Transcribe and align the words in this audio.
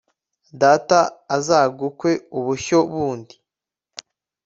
data 0.61 0.99
azagukwe 1.37 2.11
ubushyo 2.37 2.77
bundi 2.91 3.35